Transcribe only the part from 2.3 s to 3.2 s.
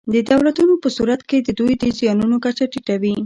کچه ټیټه وي.